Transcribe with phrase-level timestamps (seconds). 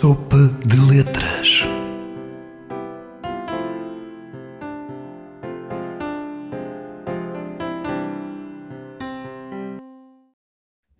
[0.00, 1.62] Sopa de Letras.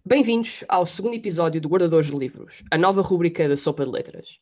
[0.05, 4.41] Bem-vindos ao segundo episódio do Guardadores de Livros, a nova rúbrica da Sopa de Letras.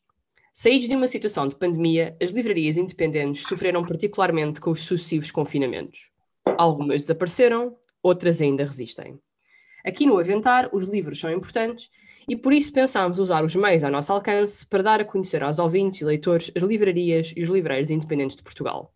[0.51, 6.09] Saídos de uma situação de pandemia, as livrarias independentes sofreram particularmente com os sucessivos confinamentos.
[6.57, 9.19] Algumas desapareceram, outras ainda resistem.
[9.85, 11.91] Aqui no Aventar, os livros são importantes
[12.27, 15.59] e por isso pensámos usar os meios ao nosso alcance para dar a conhecer aos
[15.59, 18.93] ouvintes e leitores as livrarias e os livreiros independentes de Portugal.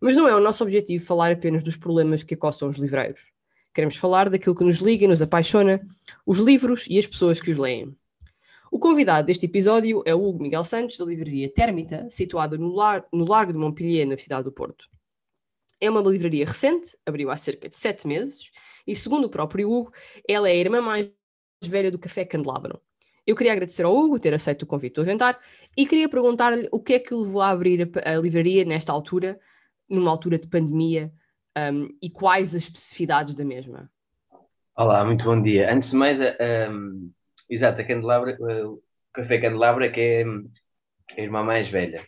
[0.00, 3.32] Mas não é o nosso objetivo falar apenas dos problemas que acossam os livreiros.
[3.74, 5.86] Queremos falar daquilo que nos liga e nos apaixona,
[6.24, 7.96] os livros e as pessoas que os leem.
[8.70, 13.06] O convidado deste episódio é o Hugo Miguel Santos, da livraria Térmita, situada no, lar
[13.12, 14.86] no Largo de Montpellier, na cidade do Porto.
[15.80, 18.50] É uma livraria recente, abriu há cerca de sete meses,
[18.86, 19.92] e segundo o próprio Hugo,
[20.28, 21.10] ela é a irmã mais
[21.62, 22.80] velha do Café Candelabro.
[23.26, 25.38] Eu queria agradecer ao Hugo ter aceito o convite do Aventar
[25.76, 29.38] e queria perguntar-lhe o que é que o levou a abrir a, livraria nesta altura,
[29.88, 31.12] numa altura de pandemia,
[31.56, 33.90] um, e quais as especificidades da mesma.
[34.76, 35.72] Olá, muito bom dia.
[35.72, 37.10] Antes de mais, um,
[37.48, 38.80] exato, a Candelabra, o
[39.12, 40.24] Café Candelabra que é
[41.18, 42.06] a irmã mais velha.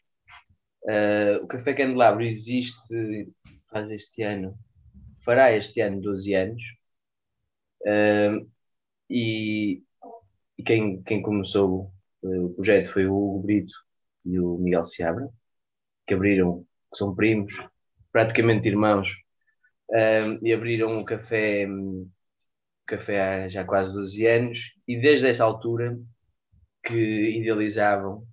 [0.84, 3.26] Uh, o Café Candelabro existe
[3.70, 4.54] faz este ano,
[5.24, 6.62] fará este ano 12 anos.
[7.82, 8.48] Uh,
[9.10, 9.82] e,
[10.56, 11.92] e quem, quem começou
[12.22, 13.74] o projeto foi o Hugo Brito
[14.24, 15.28] e o Miguel Seabra,
[16.06, 17.52] que abriram, que são primos,
[18.12, 19.14] praticamente irmãos,
[19.90, 22.10] um, e abriram um café, um
[22.86, 25.98] café há já quase 12 anos, e desde essa altura
[26.84, 28.26] que idealizavam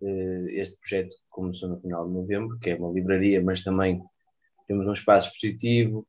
[0.00, 4.02] uh, este projeto que começou no final de novembro, que é uma livraria, mas também
[4.66, 6.06] temos um espaço expositivo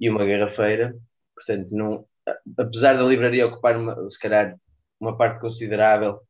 [0.00, 0.96] e uma garrafeira,
[1.34, 2.07] portanto não,
[2.58, 4.58] apesar da livraria ocupar, uma, se calhar,
[5.00, 6.20] uma parte considerável,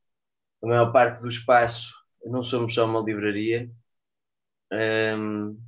[0.62, 1.92] a maior parte do espaço,
[2.24, 3.70] não somos só uma livraria.
[4.72, 5.58] Um,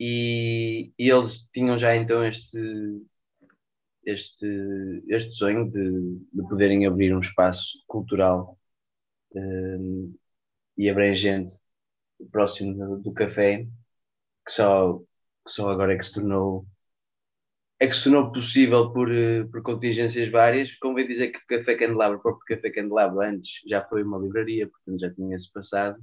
[0.00, 2.58] e, e, eles tinham já então este,
[4.04, 4.46] este,
[5.08, 8.58] este sonho de, de poderem abrir um espaço cultural
[9.34, 10.14] um,
[10.76, 11.52] e abrangente
[12.32, 13.66] próximo do, café,
[14.46, 16.66] que só, que só agora é que se tornou
[17.84, 20.72] é que se tornou possível por, eh, por contingências várias.
[20.78, 24.68] Convém dizer que o Café Candelabro, o próprio Café Candelabro, antes já foi uma livraria,
[24.68, 25.98] portanto já tinha-se passado.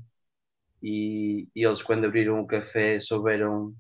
[0.82, 3.76] E, e, eles, quando abriram o café, souberam,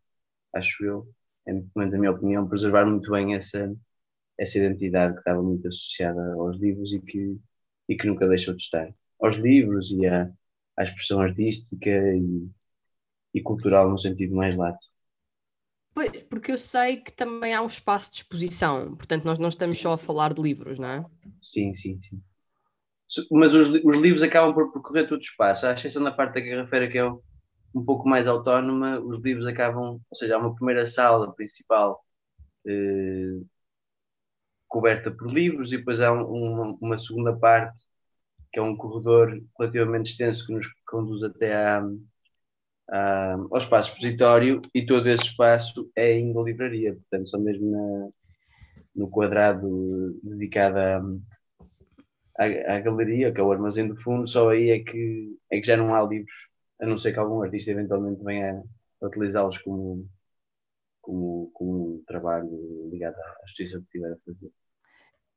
[0.56, 1.08] acho eu,
[1.48, 3.74] é na minha opinião, preservar muito bem essa,
[4.38, 7.40] essa identidade que estava muito associada aos livros e que,
[7.90, 8.94] e que nunca deixou de estar.
[9.22, 10.32] Aos livros e à,
[10.78, 12.50] à expressão artística e,
[13.34, 14.88] e cultural no sentido mais lato.
[15.94, 19.78] Pois, porque eu sei que também há um espaço de exposição, portanto, nós não estamos
[19.78, 21.06] só a falar de livros, não é?
[21.42, 22.22] Sim, sim, sim.
[23.30, 26.40] Mas os, os livros acabam por percorrer todo o espaço, à exceção da parte da
[26.40, 30.86] garrafeira, que é um pouco mais autónoma, os livros acabam, ou seja, há uma primeira
[30.88, 32.02] sala principal
[32.66, 33.42] eh,
[34.68, 37.84] coberta por livros, e depois há um, uma, uma segunda parte,
[38.54, 41.84] que é um corredor relativamente extenso que nos conduz até à,
[42.92, 48.10] ao espaço expositório e todo esse espaço é em livraria, portanto, só mesmo na,
[48.96, 51.02] no quadrado dedicado à,
[52.38, 55.68] à, à, galeria, que é o armazém do fundo, só aí é que, é que
[55.68, 56.34] já não há livros,
[56.82, 58.62] a não ser que algum artista eventualmente venha
[59.02, 60.06] a utilizá-los como,
[61.00, 64.52] como, como um trabalho ligado à justiça que tiver a fazer.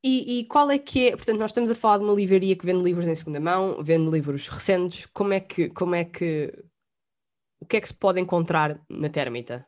[0.07, 2.67] E, e, qual é que é, portanto, nós estamos a falar de uma livraria que
[2.67, 6.53] vende livros em segunda mão, vende livros recentes, como é que, como é que,
[7.65, 9.67] o que é que se pode encontrar na Termita?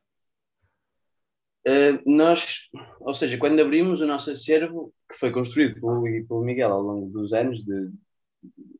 [1.67, 2.69] Uh, nós,
[3.01, 7.11] ou seja, quando abrimos o nosso acervo, que foi construído pelo, pelo Miguel ao longo
[7.11, 7.91] dos anos de,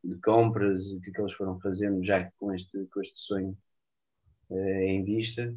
[0.05, 3.57] de compras que, que eles foram fazendo já com este, com este sonho
[4.51, 5.53] uh, em vista,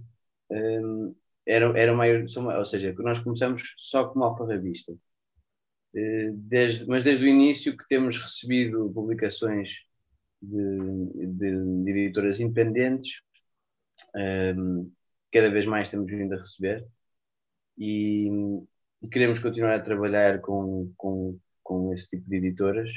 [0.49, 1.13] um,
[1.45, 2.25] era, era maior,
[2.57, 4.93] ou seja, nós começamos só como alfarrabista.
[5.93, 9.69] Uh, desde, mas desde o início que temos recebido publicações
[10.41, 13.21] de, de, de editoras independentes
[14.15, 14.91] um,
[15.31, 16.85] cada vez mais temos vindo a receber
[17.77, 18.29] e,
[19.11, 22.89] queremos continuar a trabalhar com, com, com esse tipo de editoras,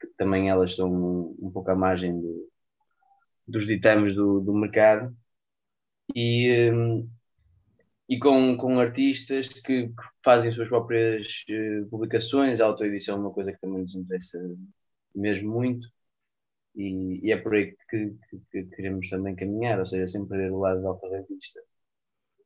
[0.00, 2.48] que também elas estão um, um pouco à margem de,
[3.46, 5.14] dos ditames do, do mercado.
[6.14, 7.08] E, um,
[8.08, 13.32] e com, com artistas que, que fazem suas próprias uh, publicações, a autoedição é uma
[13.32, 14.38] coisa que também nos interessa
[15.14, 15.86] mesmo muito
[16.74, 20.52] e, e é por aí que, que, que, queremos também caminhar, ou seja, sempre ver
[20.52, 21.60] o lado da alfarrabista,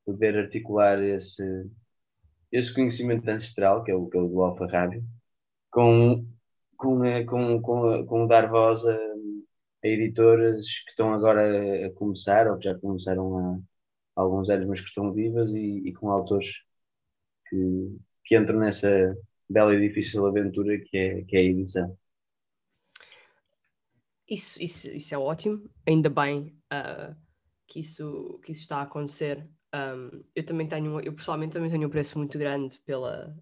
[0.05, 1.43] poder articular esse,
[2.53, 5.05] esse conhecimento ancestral, que é o, que é o do alfarrábio,
[5.71, 6.27] com,
[6.77, 8.95] com, eh, com, com, com dar voz a,
[9.85, 13.63] a editoras que estão agora a começar, ou que já começaram
[14.17, 16.49] há alguns anos, mas que estão vivas, e, e com autores
[17.49, 19.17] que, que entram nessa
[19.49, 21.99] bela e difícil aventura que é, que é a edição.
[24.29, 27.15] Isso, isso, isso é ótimo, ainda bem uh,
[27.67, 29.49] que, isso, que isso está a acontecer.
[29.73, 33.37] Um, eu também tenho, eu pessoalmente também tenho um preço muito grande pela,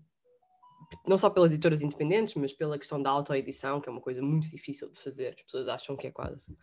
[1.07, 4.51] não só pelas editoras independentes, mas pela questão da autoedição, que é uma coisa muito
[4.51, 5.35] difícil de fazer.
[5.39, 6.55] As pessoas acham que é quase,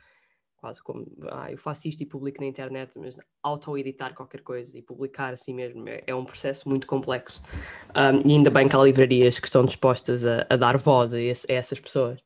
[0.57, 4.83] quase como, ah, eu faço isto e publico na internet, mas auto-editar qualquer coisa e
[4.83, 7.41] publicar assim mesmo é, é um processo muito complexo.
[7.95, 11.19] Um, e ainda bem que há livrarias que estão dispostas a, a dar voz a,
[11.19, 12.21] esse, a essas pessoas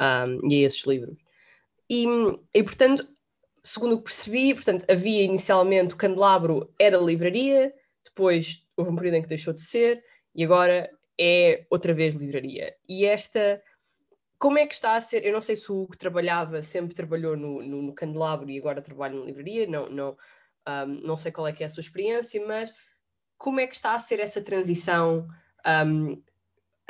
[0.00, 1.18] um, e a esses livros.
[1.88, 2.06] E,
[2.54, 3.06] e, portanto,
[3.62, 7.74] segundo o que percebi, portanto, havia inicialmente o candelabro era livraria,
[8.04, 10.02] depois houve um período em que deixou de ser,
[10.34, 12.74] e agora é outra vez livraria.
[12.88, 13.62] E esta,
[14.38, 15.24] como é que está a ser?
[15.24, 18.80] Eu não sei se o que trabalhava sempre trabalhou no, no, no candelabro e agora
[18.80, 20.16] trabalha na livraria, não, não,
[20.66, 22.72] um, não sei qual é que é a sua experiência, mas
[23.36, 25.28] como é que está a ser essa transição?
[25.66, 26.22] Um,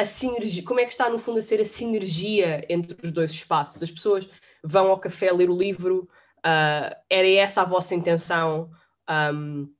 [0.00, 3.30] a sinergia, como é que está no fundo a ser a sinergia entre os dois
[3.30, 3.82] espaços?
[3.82, 4.30] As pessoas
[4.64, 6.08] vão ao café ler o livro,
[6.38, 8.70] uh, era essa a vossa intenção?
[9.08, 9.70] Um,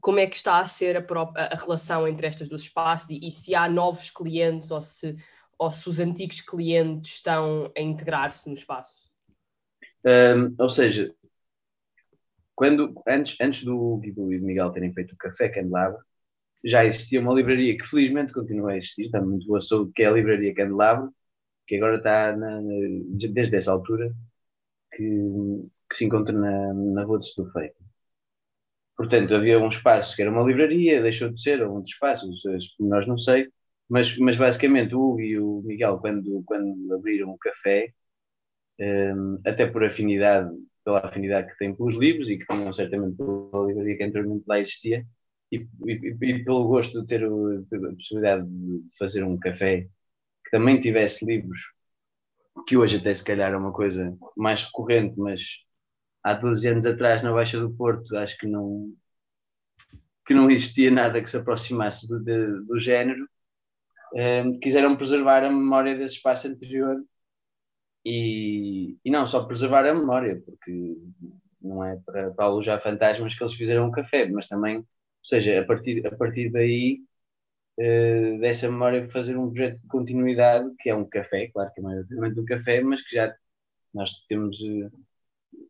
[0.00, 3.26] como é que está a ser a, própria, a relação entre estas duas espaços e,
[3.26, 5.16] e, se há novos clientes ou se,
[5.58, 9.10] ou se os antigos clientes estão a integrar-se no espaço?
[10.04, 11.12] Um, ou seja,
[12.54, 15.98] quando, antes, antes do Guido e do Miguel terem feito o Café Candelabro,
[16.64, 20.06] já existia uma livraria que felizmente continua a existir, está muito boa saúde, que é
[20.06, 21.12] a Livraria Candelabro,
[21.66, 22.60] que agora está na,
[23.30, 24.12] desde essa altura
[24.92, 25.04] que,
[25.88, 27.74] que se encontra na, na Rua de Estufeira.
[28.96, 32.26] Portanto, havia um espaço que era uma livraria, deixou de ser, ou um espaço,
[32.80, 33.48] nós não sei,
[33.88, 37.92] mas, mas basicamente o Hugo e o Miguel, quando, quando abriram o café,
[38.78, 40.50] um, até por afinidade,
[40.84, 44.58] pela afinidade que têm pelos livros e que tinham certamente pela livraria que anteriormente lá
[44.60, 45.06] existia,
[45.52, 49.82] e, e, e, pelo gosto de ter a possibilidade de fazer um café
[50.44, 51.60] que também tivesse livros,
[52.66, 55.40] que hoje até se calhar é uma coisa mais recorrente, mas
[56.22, 58.92] há 12 anos atrás na Baixa do Porto acho que não
[60.26, 63.28] que não existia nada que se aproximasse do, de, do género.
[64.14, 67.02] Um, quiseram preservar a memória desse espaço anterior
[68.04, 70.96] e, e não só preservar a memória porque
[71.60, 74.84] não é para, para alojar fantasmas que eles fizeram um café mas também,
[75.22, 77.02] seja, a partir, a partir daí
[77.78, 81.82] uh, dessa memória fazer um projeto de continuidade que é um café, claro que é
[81.82, 83.34] maioritariamente um café mas que já
[83.94, 84.90] nós temos uh,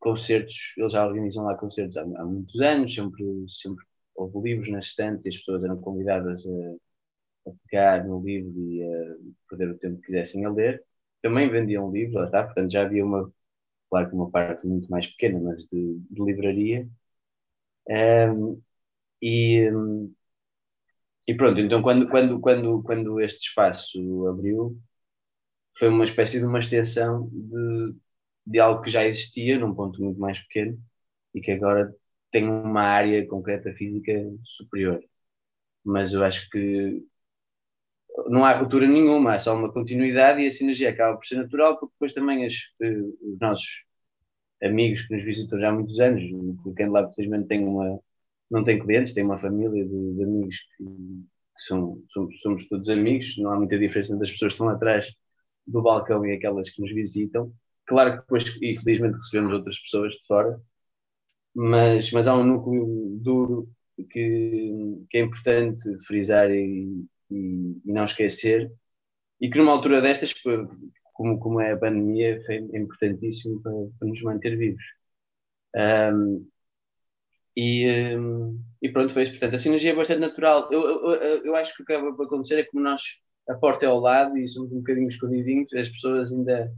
[0.00, 4.86] concertos, eles já organizam lá concertos há, há, muitos anos, sempre, sempre houve livros nas
[4.86, 9.16] estantes e as pessoas eram convidadas a, a pegar no livro e a
[9.48, 10.84] perder o tempo que quisessem a ler.
[11.22, 13.32] Também vendiam livros, lá está, portanto já havia uma,
[13.90, 16.88] claro que uma parte muito mais pequena, mas de, de livraria.
[17.88, 18.60] Um,
[19.22, 19.70] e,
[21.26, 24.78] e pronto, então quando, quando, quando, quando este espaço abriu,
[25.78, 27.96] foi uma espécie de uma extensão de,
[28.46, 30.78] de algo que já existia num ponto muito mais pequeno
[31.34, 31.94] e que agora
[32.30, 34.12] tem uma área concreta física
[34.44, 35.02] superior.
[35.84, 37.04] Mas eu acho que
[38.28, 41.78] não há ruptura nenhuma, há só uma continuidade e a sinergia acaba por ser natural,
[41.78, 43.68] porque depois também as, eh, os nossos
[44.62, 46.22] amigos que nos visitam já há muitos anos,
[46.64, 48.00] o Candelabro precisamente tem uma,
[48.50, 50.84] não tem clientes, tem uma família de, de amigos que,
[51.58, 55.12] são, somos, somos, todos amigos, não há muita diferença entre as pessoas que estão atrás
[55.66, 57.52] do balcão e aquelas que nos visitam.
[57.86, 60.60] Claro que depois, infelizmente, recebemos outras pessoas de fora,
[61.54, 63.68] mas, mas há um núcleo duro
[64.10, 68.72] que, que é importante frisar e, e, e, não esquecer,
[69.40, 70.34] e que numa altura destas,
[71.14, 74.82] como, como é a pandemia, foi importantíssimo para, para nos manter vivos.
[75.76, 76.48] Um,
[77.56, 79.32] e, um, e pronto, foi isso.
[79.32, 80.68] Portanto, a sinergia é bastante natural.
[80.72, 83.02] Eu, eu, eu acho que o que acaba por acontecer é que como nós,
[83.48, 86.72] a porta é ao lado e somos um bocadinho escondidinhos, as pessoas ainda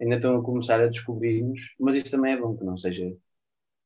[0.00, 3.16] ainda estão a começar a descobrir-nos, mas isso também é bom que não seja.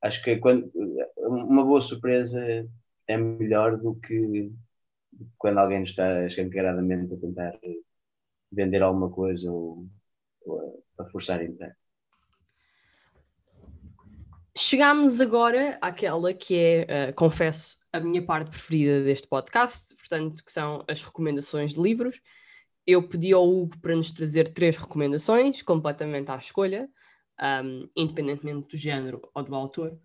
[0.03, 0.71] Acho que quando,
[1.19, 2.41] uma boa surpresa
[3.09, 4.53] é melhor do que
[5.39, 7.59] quando alguém está escancaradamente a tentar
[8.53, 9.87] vender alguma coisa ou,
[10.45, 11.77] ou a, a forçar entrar.
[14.57, 20.51] Chegámos agora àquela que é, uh, confesso, a minha parte preferida deste podcast, portanto, que
[20.51, 22.21] são as recomendações de livros
[22.87, 26.89] eu pedi ao Hugo para nos trazer três recomendações, completamente à escolha,
[27.65, 29.99] um, independentemente do género ou do autor.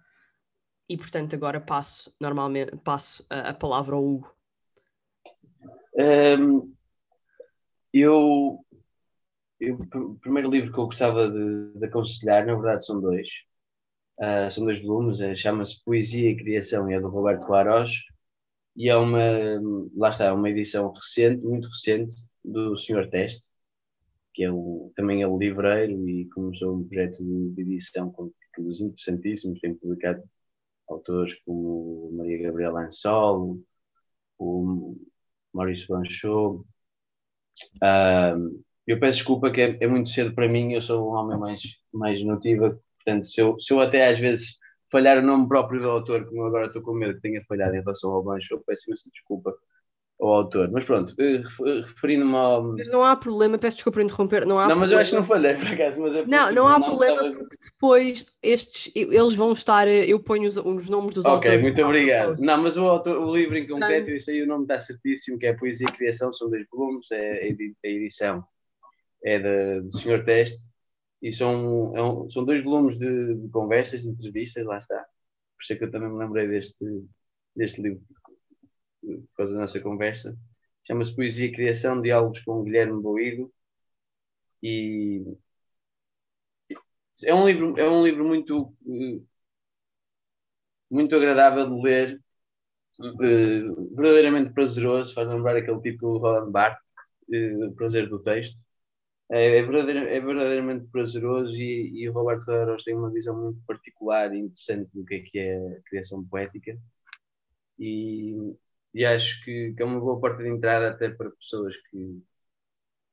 [0.90, 4.36] E portanto agora passo normalmente passo a, a palavra ao Hugo.
[5.94, 6.74] Um,
[7.94, 8.66] eu
[9.60, 13.28] eu, o primeiro livro que eu gostava de, de aconselhar, na verdade, são dois.
[14.22, 17.92] Uh, são dois volumes, é, chama-se Poesia e Criação e é do Roberto Claros.
[18.76, 19.20] E é uma,
[19.96, 23.46] lá está, uma edição recente, muito recente, do Senhor Teste,
[24.34, 28.82] que é o, também é o livreiro e começou um projeto de edição com títulos
[28.82, 30.24] interessantíssimos, tem publicado
[30.90, 33.60] autores como Maria Gabriela Ansol,
[34.40, 34.98] o
[35.54, 36.64] Maurício Banchot.
[37.78, 41.38] Uh, eu peço desculpa que é, é, muito cedo para mim, eu sou um homem
[41.38, 41.62] mais,
[41.94, 44.58] mais notívago, portanto, se eu, se eu até às vezes
[44.92, 47.80] falhar o nome próprio do autor, como agora estou com medo que tenha falhado em
[47.80, 49.54] relação ao Bancho, eu peço imensa desculpa
[50.20, 50.70] ao autor.
[50.72, 52.64] Mas pronto, eh, eh, referindo-me ao.
[52.74, 54.46] Mas não há problema, peço desculpa por interromper.
[54.46, 56.02] Não, há não mas eu acho que não falhei, por acaso.
[56.02, 57.38] Mas é não, não há não problema estava...
[57.38, 59.88] porque depois estes, eles vão estar.
[59.88, 61.60] Eh, eu ponho os, os nomes dos okay, autores.
[61.60, 62.36] Ok, muito obrigado.
[62.40, 65.48] Não, mas o, autor, o livro em concreto, isso aí o nome está certíssimo, que
[65.48, 67.42] é Poesia e Criação, são dois volumes, é
[67.84, 68.44] a edição
[69.24, 70.60] é da, do Senhor Teste,
[71.22, 74.98] e são, é um, são dois volumes de, de, conversas, de entrevistas, lá está.
[75.56, 76.86] Por isso é que eu também me lembrei deste,
[77.56, 78.02] deste livro,
[79.02, 80.38] por causa da nossa conversa.
[80.86, 83.54] Chama-se Poesia e Criação, Diálogos com Guilherme Boido,
[84.64, 85.24] e
[87.26, 88.76] é um livro, é um livro muito,
[90.90, 92.22] muito agradável de ler,
[93.96, 96.84] verdadeiramente prazeroso, faz lembrar aquele título do Roland Barthes,
[97.70, 98.60] O Prazer do Texto
[99.32, 104.34] é, é, é verdadeiramente prazeroso e, e o Roberto Carreiros tem uma visão muito particular
[104.34, 106.78] e interessante do que é que é a criação poética.
[107.80, 108.56] E,
[108.94, 112.24] e acho que, que, é uma boa porta de entrada até para pessoas que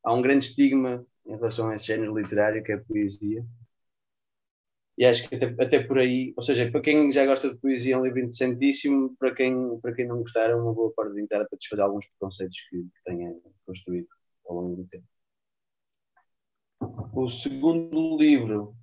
[0.05, 3.45] há um grande estigma em relação a esse género literário que é a poesia.
[4.99, 7.95] E acho que até, até por aí, ou seja, para quem já gosta de poesia
[7.95, 11.23] é um livro interessantíssimo, para quem, para quem não gostar é uma boa porta de
[11.23, 13.33] entrada para desfazer alguns preconceitos que, que tenha
[13.65, 14.09] construído
[14.47, 15.18] ao longo do tempo.
[16.81, 18.77] O segundo livro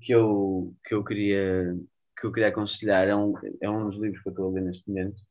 [0.00, 1.76] que eu, que eu, queria,
[2.18, 4.62] que eu queria aconselhar é um, é um dos livros que eu estou a ler
[4.62, 5.22] neste momento.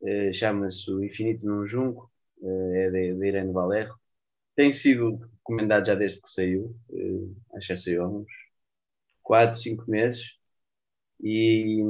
[0.00, 3.96] Uh, Chama-se O Infinito num Junco, uh, é de, Irene Valerro.
[4.56, 8.30] Tem sido recomendado já desde que saiu, uh, acho que saiu há uns
[9.22, 10.36] 4, 5 meses.
[11.22, 11.80] E,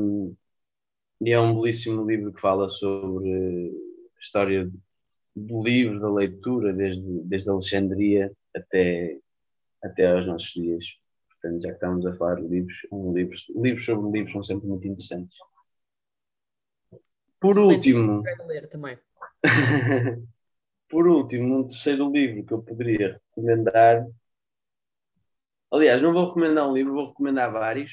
[1.20, 3.30] e, é um belíssimo livro que fala sobre
[4.16, 4.70] a história
[5.34, 9.18] do livro, da leitura, desde, desde Alexandria até,
[9.82, 10.84] até aos nossos dias.
[11.28, 14.66] Portanto, já que estamos a falar de livros, um livro, livros sobre livros são sempre
[14.66, 15.36] muito interessantes.
[17.38, 18.22] Por último.
[18.70, 18.98] também.
[20.88, 24.06] por último, um terceiro livro que eu poderia recomendar.
[25.70, 27.92] Aliás, não vou recomendar um livro, vou recomendar vários.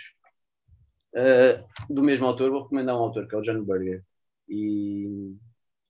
[1.14, 4.04] Uh, do mesmo autor, vou recomendar um autor que é o John Berger.
[4.48, 5.36] E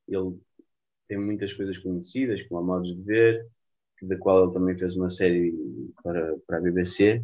[0.07, 0.39] ele
[1.07, 3.47] tem muitas coisas conhecidas, como a Modos de Ver,
[4.07, 5.53] da qual ele também fez uma série
[6.03, 7.23] para, para a BBC.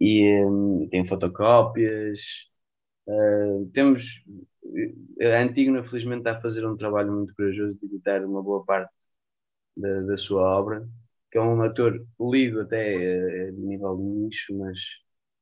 [0.00, 2.20] E um, tem fotocópias.
[3.06, 4.22] Uh, temos.
[5.22, 8.92] A Antígona, felizmente, está a fazer um trabalho muito corajoso de editar uma boa parte
[9.76, 10.88] da, da sua obra,
[11.30, 14.78] que é um ator lido até a, a nível de nicho, mas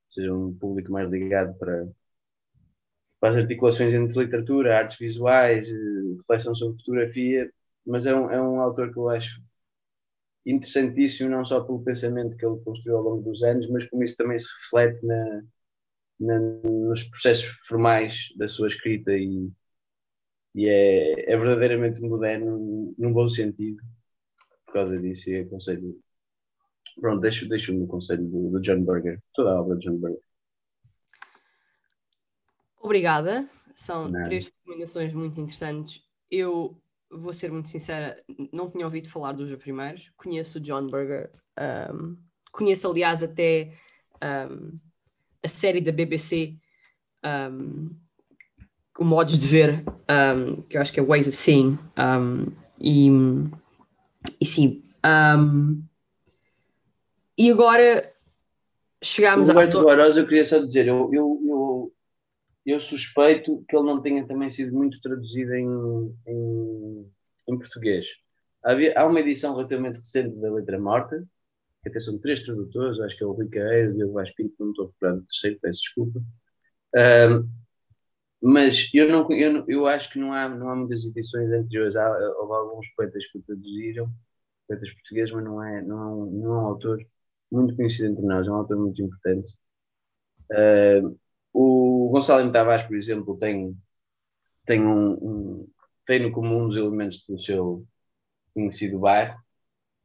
[0.09, 1.87] seja um público mais ligado para,
[3.19, 7.51] para as articulações entre literatura, artes visuais, eh, reflexão sobre fotografia,
[7.85, 9.41] mas é um, é um autor que eu acho
[10.45, 14.17] interessantíssimo, não só pelo pensamento que ele construiu ao longo dos anos, mas como isso
[14.17, 15.43] também se reflete na,
[16.19, 19.49] na, nos processos formais da sua escrita e,
[20.55, 23.81] e é, é, verdadeiramente moderno num bom sentido
[24.65, 25.99] por causa disso e aconselho
[26.99, 30.21] pronto, deixo, deixo no conselho do, do John Berger toda a obra de John Berger.
[32.81, 34.23] Obrigada, são Não.
[34.23, 36.03] três recomendações muito interessantes.
[36.29, 36.79] Eu
[37.09, 40.11] vou ser muito sincera, não tinha ouvido falar dos primeiros.
[40.15, 41.31] Conheço o John Berger,
[41.93, 42.17] um,
[42.51, 43.73] conheço, aliás, até
[44.23, 44.77] um,
[45.43, 46.55] a série da BBC,
[47.51, 47.89] um,
[48.97, 49.83] o Modos de Ver,
[50.67, 51.79] que eu acho que é Ways of Seeing.
[52.79, 53.09] e,
[54.41, 54.83] e sim.
[57.37, 58.13] e agora
[59.01, 59.55] chegámos a.
[59.55, 61.58] O Eduardo eu queria só dizer, eu, eu, eu
[62.69, 67.11] eu suspeito que ele não tenha também sido muito traduzido em, em,
[67.47, 68.05] em português.
[68.63, 71.25] Havia, há uma edição relativamente recente da Letra Morta,
[71.81, 74.53] que até são três tradutores, acho que é o Rui Caeiro, o Diego Vaz Pinto,
[74.59, 76.21] não estou procurando o terceiro, peço desculpa.
[76.95, 77.49] Um,
[78.41, 81.95] mas eu, não, eu, eu acho que não há, não há muitas edições anteriores.
[81.95, 82.09] Há,
[82.39, 84.09] houve alguns poetas que traduziram,
[84.67, 86.99] poetas portugueses, mas não é, não, é um, não é um autor
[87.51, 89.53] muito conhecido entre nós, é um autor muito importante.
[91.53, 93.75] O Gonçalo Tavares, por exemplo, tem,
[94.65, 95.67] tem, um, um,
[96.05, 97.85] tem no comum um dos elementos do seu
[98.53, 99.39] conhecido bairro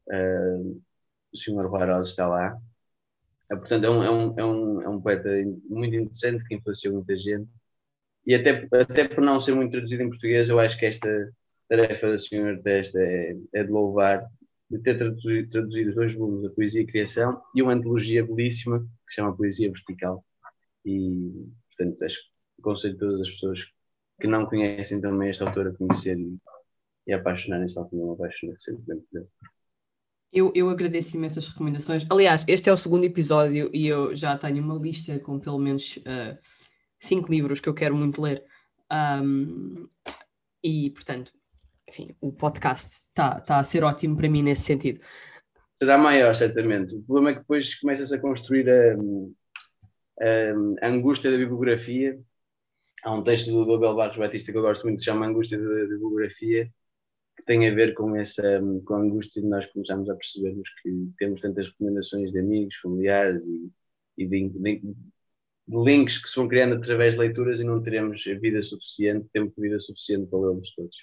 [0.08, 0.82] Uh,
[1.32, 1.66] o Sr.
[1.66, 2.56] Rui está lá.
[3.50, 5.30] Uh, portanto, é um, é, um, é, um, é um poeta
[5.68, 7.50] muito interessante que influenciou muita gente.
[8.26, 11.08] E até, até por não ser muito traduzido em português, eu acho que esta
[11.68, 12.62] tarefa da Sr.
[12.62, 14.26] Testa é, é de louvar
[14.70, 18.80] de ter traduzido, traduzido dois volumes, a Poesia e a Criação, e uma antologia belíssima
[18.80, 20.24] que se chama Poesia Vertical.
[20.84, 21.32] E,
[21.68, 23.72] portanto, acho que aconselho todas as pessoas
[24.20, 26.38] que não conhecem também esta autora a conhecer e,
[27.06, 29.26] e apaixonarem-se tal como eu apaixonei recentemente dele.
[30.32, 32.04] Eu, eu agradeço imensas recomendações.
[32.10, 35.96] Aliás, este é o segundo episódio e eu já tenho uma lista com pelo menos
[35.98, 36.36] uh,
[36.98, 38.44] cinco livros que eu quero muito ler.
[38.92, 39.88] Um,
[40.62, 41.32] e, portanto,
[41.88, 45.00] enfim, o podcast está tá a ser ótimo para mim nesse sentido.
[45.80, 46.94] Será maior, certamente.
[46.94, 48.96] O problema é que depois começas a construir a,
[50.20, 52.18] a, angústia da bibliografia.
[53.02, 55.58] Há um texto do Abel Barros Batista que eu gosto muito, que se chama Angústia
[55.58, 56.72] da Bibliografia,
[57.36, 58.42] que tem a ver com essa
[58.84, 63.46] com a angústia de nós começarmos a percebermos que temos tantas recomendações de amigos, familiares
[63.46, 63.70] e,
[64.16, 64.94] e de, de,
[65.68, 69.62] links que se vão criando através de leituras e não teremos vida suficiente, tempo de
[69.62, 70.96] vida suficiente para lê-los todos.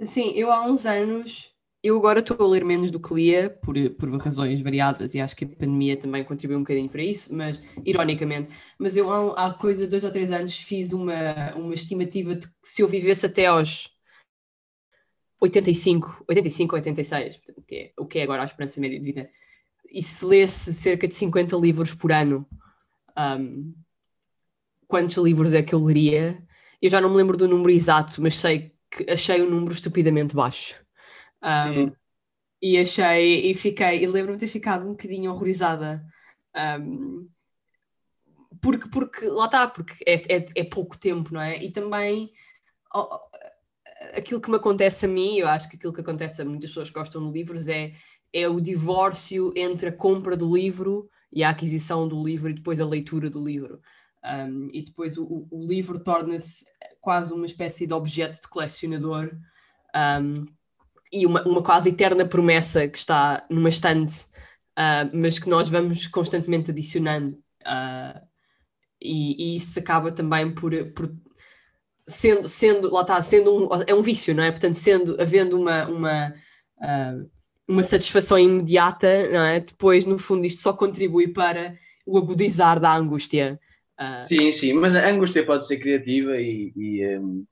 [0.00, 1.51] Sim, eu há uns anos,
[1.82, 5.34] eu agora estou a ler menos do que lia, por, por razões variadas, e acho
[5.34, 8.50] que a pandemia também contribuiu um bocadinho para isso, mas ironicamente.
[8.78, 12.46] Mas eu há, há coisa de dois ou três anos fiz uma, uma estimativa de
[12.46, 13.90] que se eu vivesse até aos
[15.40, 19.04] 85, 85 ou 86, portanto, que é, o que é agora a esperança média de
[19.04, 19.30] vida,
[19.90, 22.46] e se lesse cerca de 50 livros por ano,
[23.18, 23.74] um,
[24.86, 26.40] quantos livros é que eu leria?
[26.80, 30.34] Eu já não me lembro do número exato, mas sei que achei o número estupidamente
[30.34, 30.81] baixo.
[31.42, 31.92] Um,
[32.60, 36.04] e achei, e fiquei, e lembro-me de ter ficado um bocadinho horrorizada.
[36.80, 37.28] Um,
[38.60, 41.58] porque, porque, lá está, porque é, é, é, pouco tempo, não é?
[41.62, 42.30] E também
[42.94, 43.18] oh,
[44.16, 46.88] aquilo que me acontece a mim, eu acho que aquilo que acontece a muitas pessoas
[46.88, 47.92] que gostam de livros é,
[48.32, 52.80] é o divórcio entre a compra do livro e a aquisição do livro e depois
[52.80, 53.80] a leitura do livro.
[54.24, 56.64] Um, e depois o, o livro torna-se
[57.00, 59.32] quase uma espécie de objeto de colecionador
[60.22, 60.44] um,
[61.12, 64.24] e uma, uma quase eterna promessa que está numa estante,
[64.78, 67.36] uh, mas que nós vamos constantemente adicionando.
[67.62, 68.20] Uh,
[69.00, 71.12] e, e, isso acaba também por, por
[72.06, 74.50] sendo, sendo, lá está, sendo um, é um vício, não é?
[74.50, 76.34] Portanto, sendo, havendo uma, uma,
[76.78, 77.30] uh,
[77.68, 79.60] uma satisfação imediata, não é?
[79.60, 83.60] Depois, no fundo, isto só contribui para o agudizar da angústia.
[84.26, 87.44] Sim, sim, mas a angústia pode ser criativa e, e, um,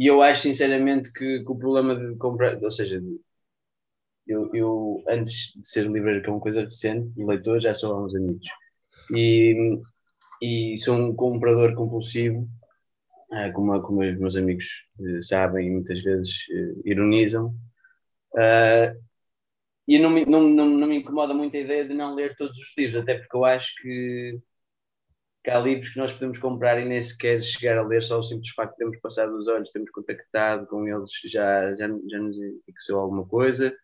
[0.00, 3.02] e eu acho sinceramente que, que, o problema de comprar, ou seja,
[4.26, 8.04] eu, eu antes de ser livreiro, que é uma coisa recente, leitor, já sou há
[8.06, 8.42] uns anos
[9.14, 9.78] e,
[10.40, 12.48] e sou um comprador compulsivo,
[13.30, 14.64] uh, como, como os meus amigos
[15.00, 17.54] uh, sabem e muitas vezes uh, ironizam.
[19.86, 22.58] e não me, não, não, não me incomoda muito a ideia de não ler todos
[22.58, 24.40] os livros, até porque eu acho que
[25.42, 28.24] que há livros que nós podemos comprar e nem sequer chegar a ler, só o
[28.24, 32.36] simples facto de termos passado os olhos, termos contactado com eles, já, já, já nos
[32.66, 33.74] fixou alguma coisa.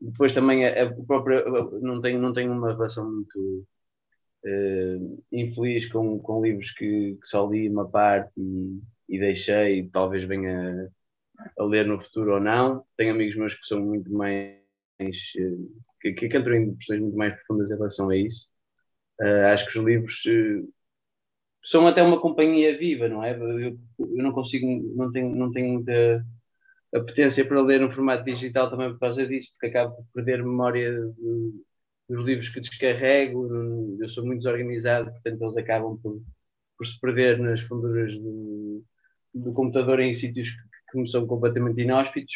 [0.00, 1.44] Depois também a, a própria,
[1.80, 3.66] não tenho, não tenho uma relação muito
[4.44, 10.24] uh, infeliz com, com livros que, que, só li uma parte e, e deixei, talvez
[10.24, 10.90] venha
[11.58, 12.84] a, ler no futuro ou não.
[12.96, 14.58] Tenho amigos meus que são muito mais.
[15.00, 18.46] Uh, que, que entram em questões muito mais profundas em relação a isso.
[19.20, 20.22] Uh, acho que os livros
[21.64, 23.32] são até uma companhia viva, não é?
[23.34, 26.24] Eu, eu não consigo, não tenho, não tenho muita
[26.94, 30.92] apetência para ler no formato digital também por causa disso, porque acabo por perder memória
[30.92, 31.64] de,
[32.08, 36.22] dos livros que descarrego, eu sou muito desorganizado, portanto eles acabam por,
[36.76, 38.84] por se perder nas funduras do,
[39.34, 42.34] do computador em sítios que, que me são completamente inóspitos,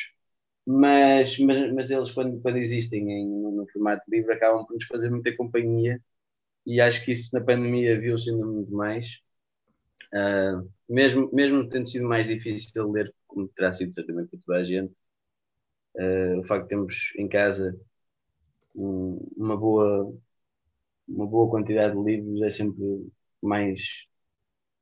[0.67, 4.87] mas, mas, mas eles quando, quando existem em, no, no formato livre acabam por nos
[4.87, 6.01] fazer muita companhia
[6.69, 9.23] e acho que isso na pandemia viu-se ainda muito mais.
[10.13, 14.65] Uh, mesmo, mesmo tendo sido mais difícil ler, como terá sido certamente para toda a
[14.65, 14.93] gente,
[15.97, 17.75] uh, o facto de termos em casa
[18.75, 20.15] um, uma, boa,
[21.09, 23.11] uma boa quantidade de livros é sempre
[23.43, 23.81] mais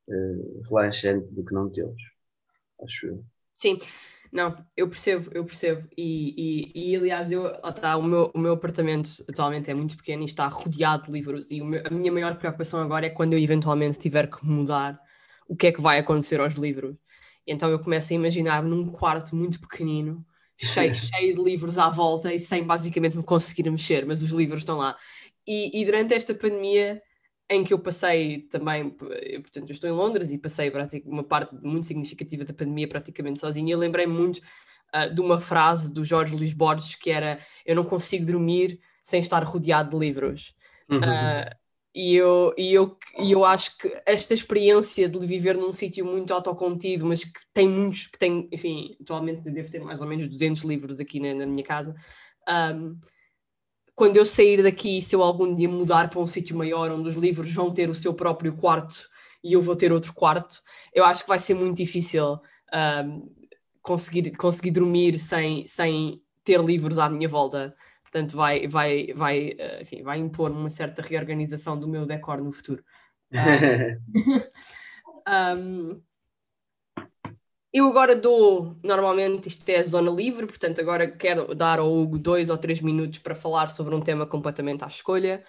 [0.08, 2.02] uh, relaxante do que não tê-los,
[2.82, 3.24] acho eu.
[3.54, 3.78] Sim,
[4.36, 5.88] não, eu percebo, eu percebo.
[5.96, 10.20] E, e, e aliás, eu, tá, o, meu, o meu apartamento atualmente é muito pequeno
[10.20, 11.50] e está rodeado de livros.
[11.50, 15.00] E meu, a minha maior preocupação agora é quando eu eventualmente tiver que mudar,
[15.48, 16.94] o que é que vai acontecer aos livros.
[17.46, 20.22] Então eu começo a imaginar num quarto muito pequenino,
[20.58, 24.60] cheio, cheio de livros à volta e sem basicamente me conseguir mexer, mas os livros
[24.60, 24.98] estão lá.
[25.46, 27.00] E, e durante esta pandemia
[27.48, 30.72] em que eu passei também, eu, portanto, eu estou em Londres e passei
[31.04, 33.72] uma parte muito significativa da pandemia praticamente sozinha.
[33.72, 34.38] Eu lembrei muito
[34.94, 39.20] uh, de uma frase do Jorge Luís Borges que era eu não consigo dormir sem
[39.20, 40.54] estar rodeado de livros.
[40.88, 40.98] Uhum.
[40.98, 41.56] Uh,
[41.94, 46.34] e eu, e, eu, e eu acho que esta experiência de viver num sítio muito
[46.34, 50.62] autocontido, mas que tem muitos, que tem, enfim, atualmente devo ter mais ou menos 200
[50.62, 51.94] livros aqui na, na minha casa.
[52.46, 52.98] Um,
[53.96, 57.16] quando eu sair daqui, se eu algum dia mudar para um sítio maior, onde os
[57.16, 59.08] livros vão ter o seu próprio quarto
[59.42, 60.60] e eu vou ter outro quarto,
[60.92, 62.38] eu acho que vai ser muito difícil
[63.04, 63.34] um,
[63.80, 67.74] conseguir, conseguir dormir sem, sem ter livros à minha volta.
[68.02, 72.52] Portanto, vai, vai, vai, uh, enfim, vai impor uma certa reorganização do meu decor no
[72.52, 72.84] futuro.
[75.26, 76.02] um,
[77.76, 82.48] eu agora dou, normalmente isto é zona livre, portanto agora quero dar ao Hugo dois
[82.48, 85.44] ou três minutos para falar sobre um tema completamente à escolha,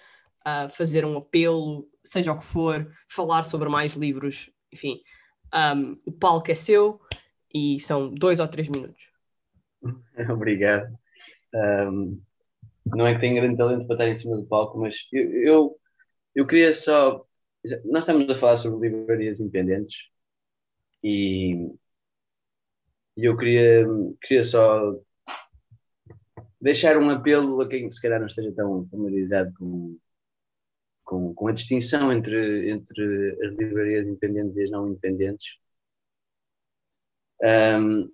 [0.46, 5.00] uh, fazer um apelo, seja o que for, falar sobre mais livros, enfim.
[5.54, 7.00] Um, o palco é seu
[7.54, 9.10] e são dois ou três minutos.
[10.30, 10.86] Obrigado.
[11.54, 12.20] Um,
[12.84, 15.80] não é que tenho grande talento para estar em cima do palco, mas eu, eu,
[16.34, 17.24] eu queria só.
[17.86, 19.96] Nós estamos a falar sobre livrarias independentes
[21.02, 21.72] e
[23.18, 23.84] e eu queria,
[24.22, 24.96] queria só
[26.60, 29.98] deixar um apelo a quem se calhar não esteja tão familiarizado com,
[31.02, 35.46] com, com a distinção entre, entre as livrarias independentes e as não independentes.
[37.42, 38.08] Um,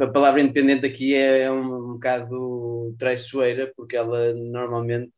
[0.00, 5.14] a palavra independente aqui é, é um, um bocado traiçoeira, porque ela normalmente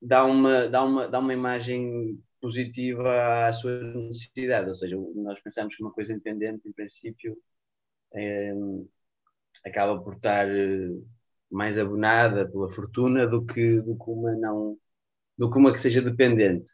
[0.00, 5.76] dá uma, dá uma, dá uma imagem positiva à sua necessidade, ou seja, nós pensamos
[5.76, 7.36] que uma coisa independente, em princípio,
[8.14, 8.52] é,
[9.64, 10.88] acaba por estar eh,
[11.50, 14.78] mais abonada pela fortuna do que, do que uma não
[15.38, 16.72] do que uma que seja dependente.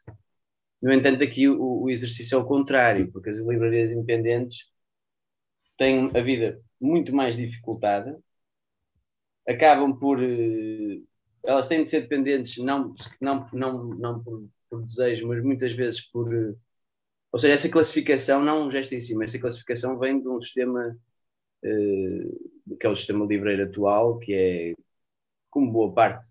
[0.81, 4.59] No entanto, aqui o, o exercício é o contrário, porque as livrarias independentes
[5.77, 8.19] têm a vida muito mais dificultada,
[9.47, 10.21] acabam por.
[10.21, 11.01] Eh,
[11.43, 16.01] elas têm de ser dependentes não, não, não, não por, por desejo, mas muitas vezes
[16.11, 16.27] por.
[17.31, 20.41] Ou seja, essa classificação, não um gesto em si, mas essa classificação vem de um
[20.41, 20.97] sistema
[21.61, 24.75] que é o sistema livreiro atual, que é,
[25.49, 26.29] como boa parte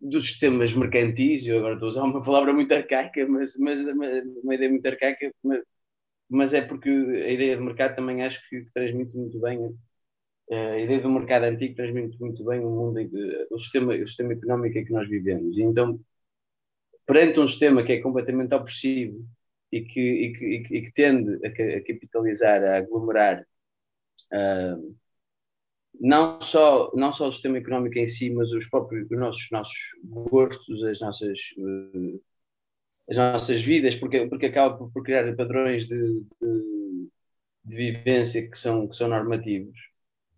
[0.00, 3.80] dos sistemas mercantis, eu agora estou a usar uma palavra muito arcaica, mas, mas
[4.42, 5.62] uma ideia muito arcaica, mas,
[6.30, 9.76] mas é porque a ideia de mercado também acho que transmite muito bem
[10.50, 12.98] eh, a ideia do mercado antigo transmite muito bem o mundo,
[13.50, 15.56] o sistema, o sistema económico em que nós vivemos.
[15.58, 16.00] E então,
[17.06, 19.26] perante um sistema que é completamente opressivo
[19.72, 21.50] e que, e que, e que, tende a,
[21.84, 23.46] capitalizar, a aglomerar
[24.32, 24.96] Uh,
[26.00, 29.78] não só não só o sistema económico em si, mas os próprios os nossos nossos
[30.04, 32.22] gostos, as nossas uh,
[33.10, 35.96] as nossas vidas, porque porque acaba por, por criar padrões de,
[36.40, 37.08] de,
[37.64, 39.76] de, vivência que são que são normativos.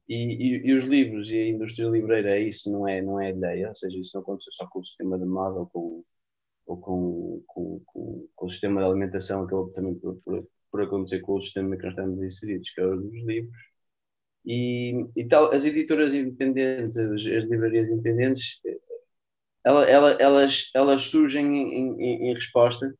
[0.08, 3.68] E, e, e, os livros e a indústria livreira isso não é não é ideia,
[3.68, 6.04] ou seja, isso não acontece só com o sistema de moda ou com
[6.66, 11.20] ou com, com, com, com o sistema de alimentação, acabou também por, por, por acontecer
[11.20, 13.69] com o sistema que nós estamos inseridos, que é o dos livros
[14.44, 18.60] e, e tal, as editoras independentes, as, as livrarias independentes,
[19.64, 22.94] ela, ela, elas, elas surgem em, em, em, resposta,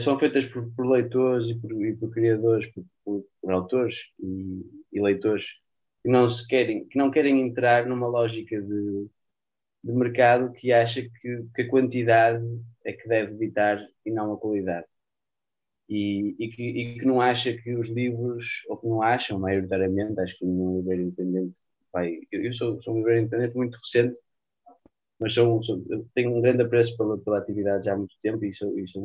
[0.00, 4.64] são feitas por, por leitores e por, e por criadores, por, por, por autores e,
[4.92, 5.44] e, leitores
[6.02, 9.08] que não, se querem, que não querem entrar numa lógica de,
[9.84, 12.44] de mercado que acha que, que a quantidade
[12.84, 14.86] é que deve ditar e não a qualidade
[15.88, 20.20] e, e, que, e, que, não acha que os livros, ou que não acham, maioritariamente,
[20.20, 21.60] acho que no livro independente,
[22.30, 24.20] eu, eu sou, sou um livro independente muito recente,
[25.18, 25.82] mas sou, sou,
[26.14, 29.02] tenho um grande apreço pela, pela atividade já há muito tempo e sou, e sou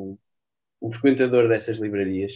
[0.81, 2.33] um, um, frequentador dessas livrarias.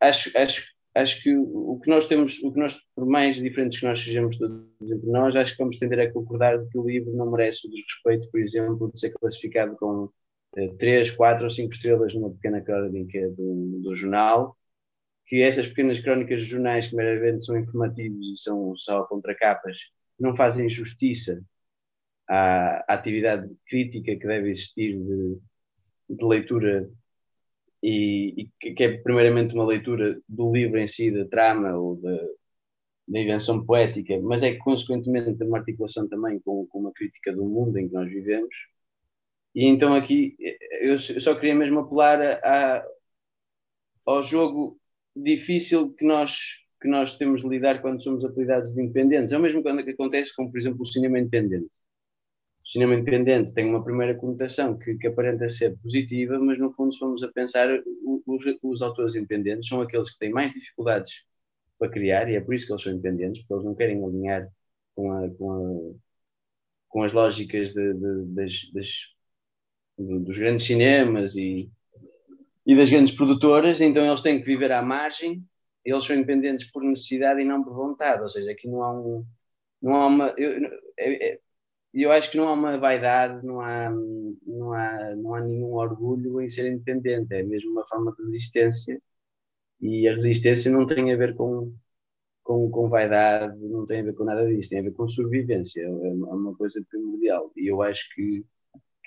[0.00, 3.86] Acho, acho, acho que o que nós temos, o que nós, por mais diferentes que
[3.86, 7.30] nós sejamos todos entre nós, acho que vamos tender a concordar que o livro não
[7.30, 10.10] merece o desrespeito, por exemplo, de ser classificado com eh,
[10.78, 14.56] três, quatro ou cinco estrelas numa pequena crónica do, do jornal,
[15.26, 19.76] que essas pequenas crónicas de jornais que meramente são informativos e são só contracapas,
[20.18, 21.42] não fazem justiça
[22.28, 25.38] à, à atividade crítica que deve existir de,
[26.10, 26.90] de leitura
[27.82, 32.16] e, e, que é primeiramente uma leitura do livro em si, da trama ou da,
[33.08, 37.78] da invenção poética, mas é consequentemente uma articulação também com, com uma crítica do mundo
[37.78, 38.54] em que nós vivemos
[39.54, 40.36] e então aqui
[40.80, 42.86] eu só queria mesmo apelar a, a,
[44.06, 44.78] ao jogo
[45.14, 46.38] difícil que nós,
[46.80, 49.32] que nós temos de lidar quando somos apelidados de independentes.
[49.32, 51.70] É o mesmo quando acontece com, por exemplo, o cinema independente.
[52.64, 56.92] O cinema independente tem uma primeira conotação que, que aparenta ser positiva, mas no fundo,
[56.92, 57.68] se formos a pensar,
[58.26, 61.24] os, os autores independentes são aqueles que têm mais dificuldades
[61.78, 64.48] para criar, e é por isso que eles são independentes, porque eles não querem alinhar
[64.94, 65.94] com, a, com, a,
[66.88, 68.88] com as lógicas de, de, das, das,
[69.98, 71.70] dos grandes cinemas e,
[72.66, 75.44] e das grandes produtoras, então eles têm que viver à margem,
[75.84, 79.24] eles são independentes por necessidade e não por vontade, ou seja, aqui não há um.
[79.80, 80.60] Não há uma, eu,
[80.98, 81.38] eu,
[81.94, 86.40] eu acho que não há uma vaidade, não há, não, há, não há nenhum orgulho
[86.40, 89.00] em ser independente, é mesmo uma forma de resistência
[89.80, 91.72] e a resistência não tem a ver com,
[92.42, 95.82] com, com vaidade, não tem a ver com nada disso, tem a ver com sobrevivência,
[95.82, 97.52] é uma coisa primordial.
[97.56, 98.44] E eu acho que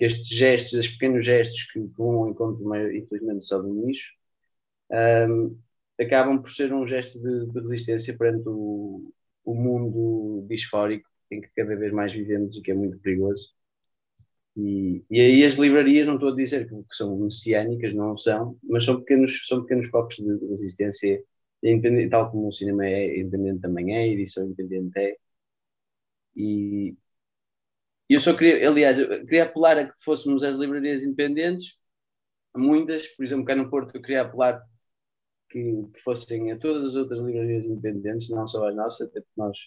[0.02, 4.12] que estes gestos, estes pequenos gestos que, vão encontro, infelizmente, só do nicho,
[5.30, 5.56] um,
[6.00, 9.14] acabam por ser um gesto de, de resistência perante o,
[9.46, 13.54] o, mundo disfórico em que cada vez mais vivemos e que é muito perigoso.
[14.58, 18.84] E, e aí as livrarias, não estou a dizer que, são messiânicas, não são, mas
[18.86, 21.24] são pequenos, são pequenos focos de, resistência,
[22.10, 25.16] tal como o cinema é independente também é, edição independente é.
[26.36, 26.96] E,
[28.12, 31.78] e eu só queria, aliás, eu queria apelar a que fôssemos as livrarias independentes,
[32.54, 34.62] muitas, por exemplo, cá no Porto, eu queria apelar
[35.50, 35.62] que,
[35.94, 39.58] que fossem a todas as outras livrarias independentes, não só as nossas, até porque nós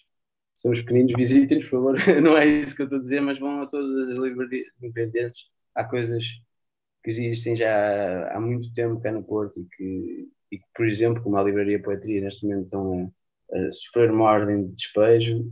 [0.55, 3.63] somos pequeninos, visitem-nos, por favor, não é isso que eu estou a dizer, mas vão
[3.63, 5.45] a todas as livrarias independentes.
[5.73, 6.23] Há coisas
[7.03, 11.23] que existem já há muito tempo cá no Porto e que, e que por exemplo,
[11.23, 13.11] como a Livraria Poetria, neste momento estão
[13.51, 15.51] a, a sofrer uma ordem de despejo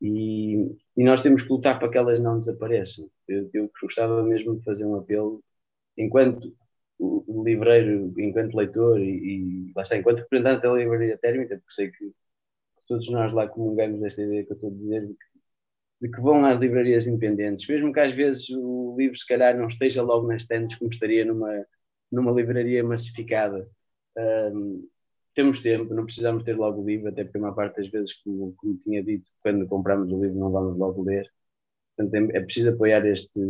[0.00, 3.10] e, e nós temos que lutar para que elas não desapareçam.
[3.28, 5.42] Eu, eu gostava mesmo de fazer um apelo,
[5.96, 6.54] enquanto
[6.98, 11.90] o, livreiro, enquanto leitor e, e lá está, enquanto representante da livraria térmica, porque sei
[11.90, 12.12] que,
[12.86, 15.26] todos nós lá comungamos desta ideia que eu estou a dizer, de que,
[16.02, 19.68] de que, vão às livrarias independentes, mesmo que às vezes o livro se calhar não
[19.68, 21.66] esteja logo nas estantes como estaria numa,
[22.10, 23.68] numa livraria massificada.
[24.18, 24.88] Um,
[25.40, 28.12] temos tempo, não precisamos ter logo o livro, até porque a maior parte das vezes,
[28.22, 31.26] como, como tinha dito, quando compramos o livro não vamos logo ler.
[31.96, 33.40] Portanto, é, é preciso apoiar este,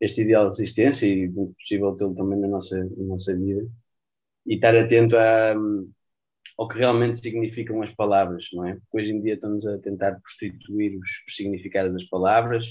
[0.00, 3.68] este ideal de resistência e, possível, tê-lo também na nossa, na nossa vida.
[4.46, 5.54] E estar atento a,
[6.58, 8.74] ao que realmente significam as palavras, não é?
[8.74, 12.66] Porque hoje em dia estamos a tentar prostituir os, os significados das palavras.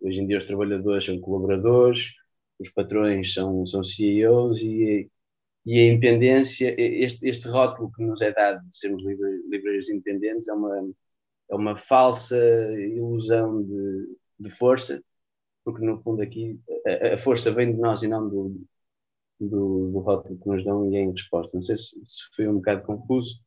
[0.00, 2.12] Hoje em dia os trabalhadores são colaboradores,
[2.58, 5.10] os patrões são, são CEOs e
[5.66, 10.52] e a independência, este, este rótulo que nos é dado de sermos livreiros independentes é
[10.52, 10.90] uma,
[11.50, 12.36] é uma falsa
[12.78, 15.02] ilusão de, de força,
[15.64, 18.62] porque no fundo aqui a, a, força vem de nós e não do,
[19.38, 21.56] do, do rótulo que nos dão e é em resposta.
[21.56, 23.38] Não sei se, se foi um bocado confuso,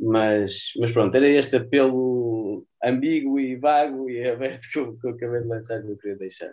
[0.00, 5.10] mas, mas pronto, era este apelo ambíguo e vago e aberto que eu, que eu
[5.10, 6.52] acabei de lançar que eu queria deixar.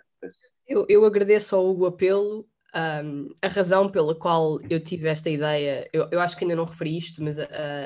[0.66, 5.88] Eu, eu agradeço ao Hugo apelo um, a razão pela qual eu tive esta ideia,
[5.92, 7.38] eu, eu acho que ainda não referi isto, mas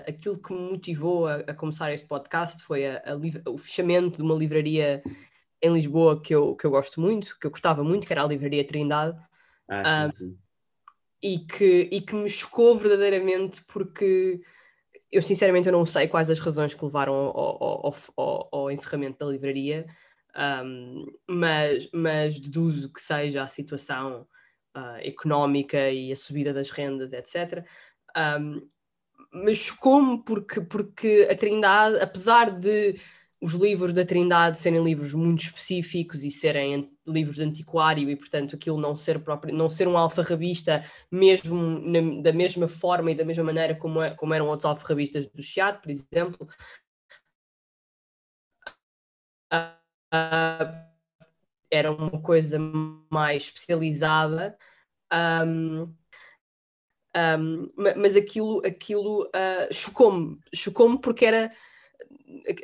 [0.06, 2.82] aquilo que me motivou a, a começar este podcast foi
[3.46, 5.02] o fechamento de uma livraria
[5.62, 8.26] em Lisboa que eu, que eu gosto muito, que eu gostava muito, que era a
[8.26, 9.16] Livraria Trindade.
[9.68, 10.38] Ah, sim, sim.
[11.22, 14.40] E, que, e que me chocou verdadeiramente porque
[15.12, 19.18] eu sinceramente eu não sei quais as razões que levaram ao, ao, ao, ao encerramento
[19.18, 19.86] da livraria,
[20.64, 24.26] um, mas, mas deduzo que seja a situação
[24.76, 27.64] uh, económica e a subida das rendas, etc.
[28.16, 28.66] Um,
[29.32, 33.00] mas como porque, porque a Trindade, apesar de
[33.40, 38.54] os livros da Trindade serem livros muito específicos e serem livros de antiquário e portanto
[38.54, 43.24] aquilo não ser próprio, não ser um alfarrabista mesmo na, da mesma forma e da
[43.24, 46.48] mesma maneira como, é, como eram outros alfarrabistas do Chiado, por exemplo.
[49.52, 50.89] Uh,
[51.70, 52.58] era uma coisa
[53.10, 54.56] mais especializada,
[55.46, 55.94] um,
[57.16, 61.52] um, mas aquilo, aquilo uh, chocou-me, chocou-me porque era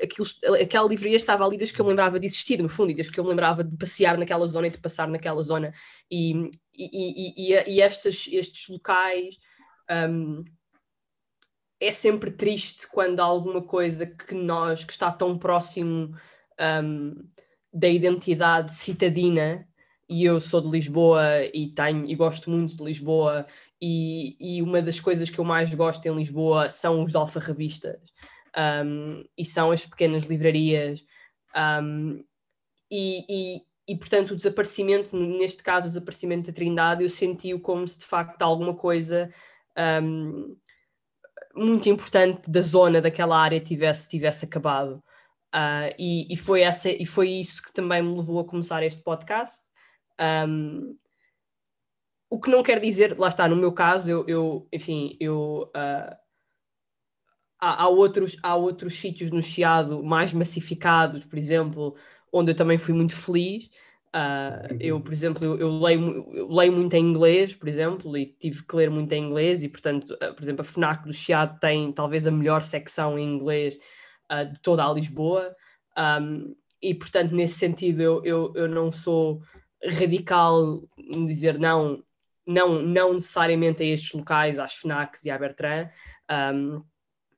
[0.02, 0.26] aquilo,
[0.62, 3.12] aquela livraria estava ali desde que eu me lembrava de existir, no fundo, e desde
[3.12, 5.72] que eu me lembrava de passear naquela zona e de passar naquela zona,
[6.10, 9.36] e, e, e, e estes, estes locais.
[9.90, 10.44] Um,
[11.78, 16.16] é sempre triste quando há alguma coisa que nós, que está tão próximo
[16.82, 17.28] um,
[17.76, 19.68] da identidade citadina,
[20.08, 23.46] e eu sou de Lisboa e tenho e gosto muito de Lisboa,
[23.80, 28.00] e, e uma das coisas que eu mais gosto em Lisboa são os alfarrabistas
[28.56, 31.04] um, e são as pequenas livrarias.
[31.54, 32.24] Um,
[32.90, 37.86] e, e, e, portanto, o desaparecimento, neste caso, o desaparecimento da Trindade, eu senti-o como
[37.86, 39.30] se de facto alguma coisa
[40.02, 40.56] um,
[41.54, 45.02] muito importante da zona, daquela área, tivesse, tivesse acabado.
[45.56, 49.02] Uh, e, e, foi essa, e foi isso que também me levou a começar este
[49.02, 49.62] podcast.
[50.20, 50.98] Um,
[52.28, 56.14] o que não quer dizer, lá está, no meu caso, eu, eu enfim, eu uh,
[57.58, 61.96] há, há, outros, há outros sítios no Chiado mais massificados, por exemplo,
[62.30, 63.70] onde eu também fui muito feliz.
[64.14, 68.26] Uh, eu, por exemplo, eu, eu, leio, eu, leio, muito em inglês, por exemplo, e
[68.26, 71.92] tive que ler muito em inglês, e portanto, por exemplo, a FNAC do Chiado tem
[71.92, 73.78] talvez a melhor secção em inglês
[74.32, 75.54] uh, de toda a Lisboa,
[75.96, 79.40] um, e portanto, nesse sentido, eu, eu, eu não sou
[79.84, 82.02] radical em dizer não,
[82.46, 85.88] não, não necessariamente a estes locais, às FNACs e à Bertrand.
[86.30, 86.84] Um,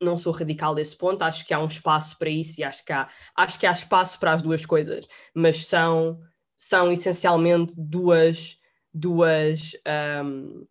[0.01, 2.93] não sou radical desse ponto, acho que há um espaço para isso e acho que
[2.93, 6.21] há, acho que há espaço para as duas coisas, mas são,
[6.57, 8.59] são essencialmente duas,
[8.95, 9.73] duas
[10.25, 10.65] um,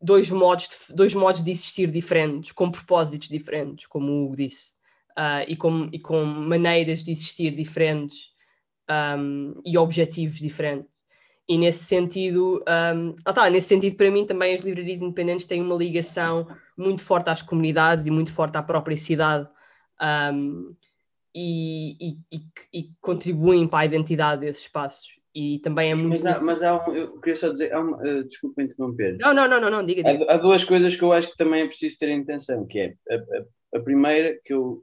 [0.00, 4.77] dois, modos de, dois modos de existir diferentes, com propósitos diferentes, como o Hugo disse,
[5.18, 8.30] uh, e, com, e com maneiras de existir diferentes
[8.88, 10.88] um, e objetivos diferentes.
[11.48, 12.62] E nesse sentido,
[12.94, 17.02] um, ah, tá, nesse sentido, para mim, também as livrarias independentes têm uma ligação muito
[17.02, 19.48] forte às comunidades e muito forte à própria cidade
[20.32, 20.74] um,
[21.34, 25.08] e, e, e, contribuem para a identidade desses espaços.
[25.34, 26.22] E também é muito.
[26.22, 29.16] Mas há, mas há um, eu queria só dizer, há um, uh, desculpa interromper.
[29.18, 30.02] Não, não, não, não, não diga.
[30.02, 30.30] diga.
[30.30, 32.78] Há, há, duas coisas que eu acho que também é preciso ter em atenção, que
[32.78, 34.82] é a, a, a primeira que eu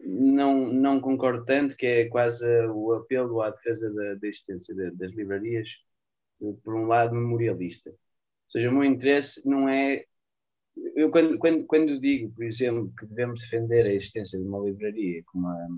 [0.00, 4.90] não, não concordo tanto, que é quase o apelo à defesa da, da existência de,
[4.92, 5.68] das livrarias,
[6.62, 7.90] por um lado memorialista.
[7.90, 7.96] Ou
[8.50, 10.04] seja, o meu interesse não é.
[10.96, 15.22] Eu, quando, quando, quando digo, por exemplo, que devemos defender a existência de uma livraria
[15.26, 15.68] como a,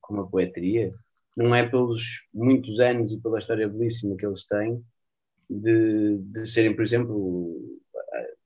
[0.00, 0.92] como a poetria,
[1.36, 2.02] não é pelos
[2.34, 4.84] muitos anos e pela história belíssima que eles têm
[5.48, 7.79] de, de serem, por exemplo,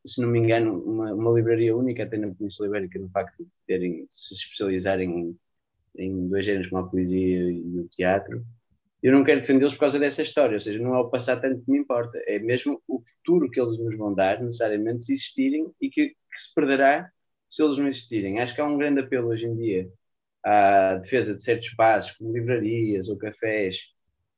[0.07, 3.51] se não me engano, uma, uma livraria única até na Península Ibérica no facto de
[3.67, 5.39] terem, se especializarem em,
[5.97, 8.45] em dois géneros como a poesia e o teatro.
[9.03, 11.63] Eu não quero defendê-los por causa dessa história, ou seja, não é o passado tanto
[11.63, 15.71] que me importa, é mesmo o futuro que eles nos vão dar, necessariamente, se existirem
[15.81, 17.11] e que, que se perderá
[17.49, 18.41] se eles não existirem.
[18.41, 19.91] Acho que há um grande apelo hoje em dia
[20.43, 23.79] à defesa de certos espaços, como livrarias ou cafés,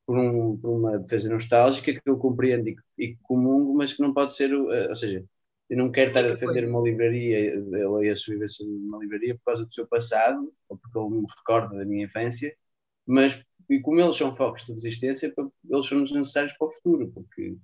[0.05, 4.13] por, um, por uma defesa nostálgica que eu compreendo e, e comungo, mas que não
[4.13, 5.23] pode ser, ou seja,
[5.69, 6.67] eu não quero estar a defender coisa.
[6.69, 10.97] uma livraria, ela ia sobrevivência de uma livraria por causa do seu passado, ou porque
[10.97, 12.55] ele me recorda da minha infância,
[13.05, 15.33] mas e como eles são focos de resistência,
[15.69, 17.57] eles são necessários para o futuro, porque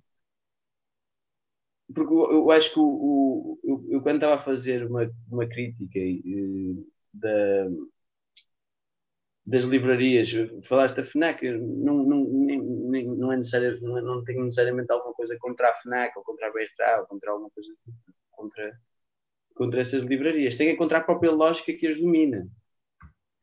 [1.93, 5.99] porque eu, acho que o, o eu, eu, quando estava a fazer uma, uma crítica
[5.99, 7.69] uh, da,
[9.45, 10.29] das livrarias,
[10.65, 15.37] falaste da FNAC, não, não, nem, não é necessário, não, não tenho necessariamente alguma coisa
[15.39, 17.73] contra a FNAC ou contra a BRA ou contra alguma coisa
[18.31, 18.79] contra,
[19.55, 20.55] contra essas livrarias.
[20.55, 22.47] Tem a contra a própria lógica que as domina,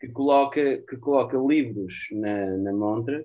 [0.00, 3.24] que coloca, que coloca livros na, na montra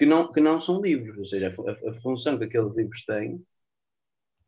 [0.00, 3.34] que não, que não são livros, ou seja, a, a função que aqueles livros têm.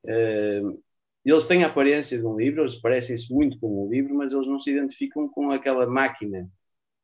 [0.04, 0.82] Uh,
[1.22, 4.46] eles têm a aparência de um livro, eles parecem-se muito com um livro, mas eles
[4.46, 6.48] não se identificam com aquela máquina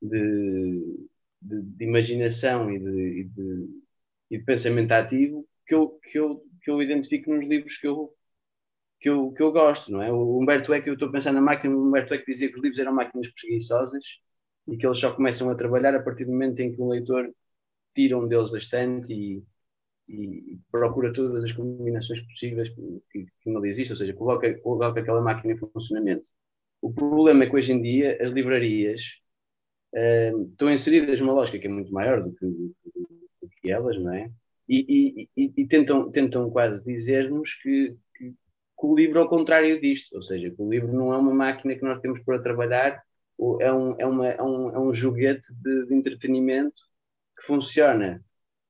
[0.01, 1.07] de,
[1.41, 3.83] de, de imaginação e de, e de,
[4.31, 8.13] e de, pensamento ativo que eu, que, eu, que eu identifico nos livros que eu,
[8.99, 10.11] que eu, que eu gosto, não é?
[10.11, 12.61] O Humberto Eco, eu estou a pensar na máquina, o Humberto Eco dizia que os
[12.63, 14.03] livros eram máquinas preguiçosas
[14.67, 17.33] e que eles só começam a trabalhar a partir do momento em que um leitor
[17.95, 19.43] tira um deles da estante e,
[20.07, 22.69] e procura todas as combinações possíveis
[23.11, 26.29] que, que não existem, ou seja, coloca, coloca aquela máquina em funcionamento.
[26.81, 29.01] O problema é que hoje em dia as livrarias
[29.93, 32.75] estão inseridas numa lógica que é muito maior do que, do,
[33.61, 34.31] que elas, não é?
[34.67, 34.85] E,
[35.35, 38.35] e, e, e tentam, tentam quase dizer-nos que, que, que,
[38.85, 41.75] o livro é o contrário disto, ou seja, que o livro não é uma máquina
[41.75, 43.01] que nós temos para trabalhar,
[43.61, 46.75] é um, é uma, é um, é um joguete de, de entretenimento
[47.37, 48.23] que funciona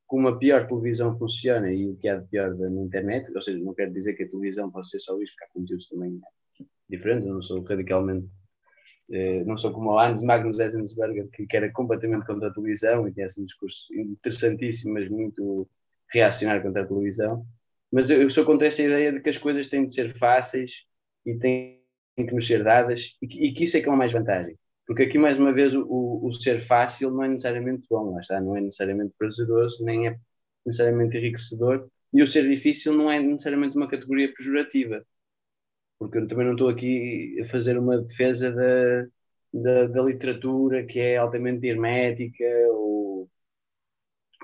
[0.07, 3.59] como a pior televisão funciona e o que há de pior na internet, ou seja,
[3.59, 6.19] não quero dizer que a televisão pode ser só isso, porque há conteúdos também
[6.89, 8.27] diferentes, eu não sou radicalmente
[9.11, 13.13] eh, não sou como o Hans Magnus Enzensberger, que, era completamente contra a televisão e
[13.13, 15.67] tinha assim um discurso interessantíssimo, mas muito
[16.11, 17.45] reacionário contra a televisão.
[17.91, 20.85] Mas eu, eu sou contra essa ideia de que as coisas têm de ser fáceis
[21.25, 21.79] e têm
[22.17, 24.57] que nos ser dadas e que, e que isso é que é uma mais vantagem.
[24.85, 25.85] Porque aqui, mais uma vez, o,
[26.23, 30.17] o, ser fácil não é necessariamente bom, lá está, não é necessariamente prazeroso, nem é
[30.65, 35.05] necessariamente enriquecedor, e o ser difícil não é necessariamente uma categoria pejorativa
[35.99, 39.07] porque eu também não estou aqui a fazer uma defesa da,
[39.53, 43.29] da, da literatura que é altamente hermética ou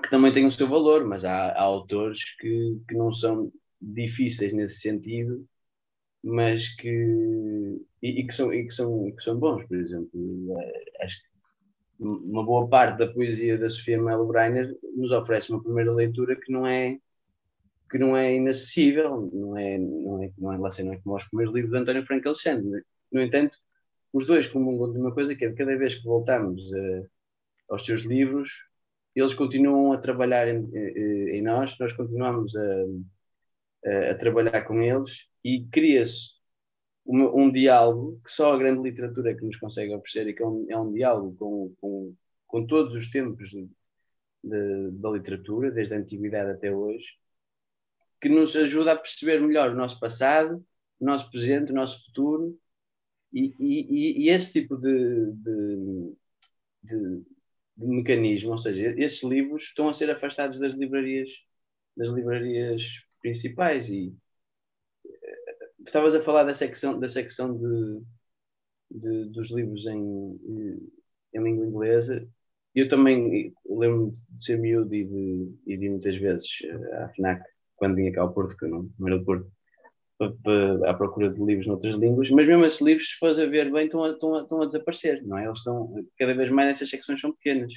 [0.02, 3.50] que também tem o seu valor, mas há, há autores que, que não são
[3.80, 5.46] difíceis nesse sentido,
[6.22, 6.88] mas que
[8.02, 11.16] e, e, que são e que são e que são bons, por exemplo, eh, acho
[11.22, 11.28] que
[11.98, 16.52] uma boa parte da poesia da Sofia Melo Breiner nos oferece uma primeira leitura que
[16.52, 16.98] não é
[17.90, 21.54] que não é inacessível, não é, não é, não é, não é como os primeiros
[21.54, 22.82] livros de António Franco Alexandre.
[23.12, 23.56] No entanto,
[24.12, 27.08] os dois comungam de uma coisa que é cada vez que voltamos uh,
[27.68, 28.50] aos seus livros,
[29.14, 32.84] eles continuam a trabalhar em, em nós, nós continuamos a,
[33.86, 35.10] a, a trabalhar com eles
[35.42, 36.30] e cria-se
[37.06, 40.46] um, um, diálogo que só a grande literatura que nos consegue oferecer e que é
[40.46, 42.14] um, é um diálogo com, com,
[42.46, 43.68] com todos os tempos de,
[44.42, 47.06] de, da literatura, desde a antiguidade até hoje,
[48.20, 50.64] que nos ajuda a perceber melhor o nosso passado,
[51.00, 52.58] o nosso presente, o nosso futuro.
[53.32, 56.16] E, e, e esse tipo de, de,
[56.82, 57.22] de,
[57.76, 61.28] de, mecanismo, ou seja, esses livros estão a ser afastados das livrarias,
[61.96, 63.90] das livrarias principais.
[63.90, 64.16] E
[65.06, 68.02] eh, estavas a falar da secção, da secção de,
[68.90, 70.40] dos livros em,
[71.34, 72.26] em língua inglesa.
[72.74, 77.42] Eu também lembro de ser miúdo e de, e de muitas vezes eh, à FNAC,
[77.76, 79.50] quando vinha cá ao Porto, que eu não, não era do Porto,
[80.86, 83.84] à procura de livros noutras línguas, mas mesmo esses livros, se fores a ver bem,
[83.86, 85.44] estão a, estão a, estão a desaparecer, não é?
[85.44, 87.72] Eles estão, cada vez mais essas secções são pequenas.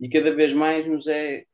[0.00, 1.44] E cada vez mais nos é,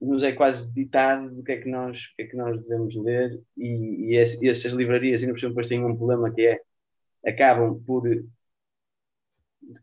[0.00, 3.40] nos é quase ditado do que é que nós, que é que nós devemos ler
[3.56, 6.60] e, e, esse, e essas livrarias, ainda por cima, depois têm um problema que é,
[7.26, 8.04] acabam por...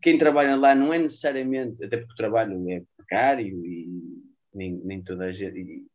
[0.01, 3.89] Quem trabalha lá não é necessariamente, até porque o trabalho é precário e
[4.53, 5.86] nem, nem toda a gente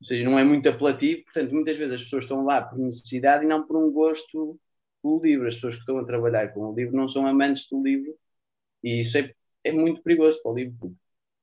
[0.00, 3.44] ou seja, não é muito apelativo, portanto, muitas vezes as pessoas estão lá por necessidade
[3.44, 4.58] e não por um gosto
[5.02, 5.48] pelo livro.
[5.48, 8.14] As pessoas que estão a trabalhar com o livro não são amantes do livro
[8.82, 9.32] e isso é,
[9.64, 10.94] é muito perigoso para o livro.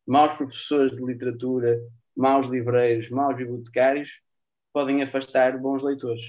[0.06, 1.80] Maus professores de literatura,
[2.16, 4.10] maus livreiros, maus bibliotecários
[4.72, 6.24] podem afastar bons leitores.